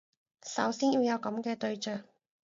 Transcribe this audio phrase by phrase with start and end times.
[0.47, 2.01] 首先要有噉嘅對象